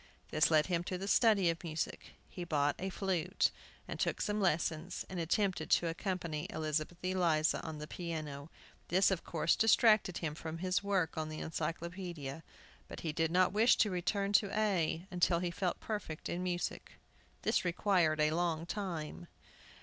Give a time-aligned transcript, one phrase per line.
[0.31, 2.13] This led him to the study of music.
[2.27, 3.51] He bought a flute,
[3.87, 8.49] and took some lessons, and attempted to accompany Elizabeth Eliza on the piano.
[8.87, 12.41] This, of course, distracted him from his work on the Encyclopædia.
[12.87, 16.93] But he did not wish to return to A until he felt perfect in music.
[17.43, 19.27] This required a long time.